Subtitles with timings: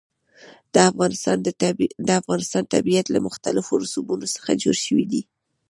[2.05, 5.21] د افغانستان طبیعت له مختلفو رسوبونو څخه جوړ شوی دی.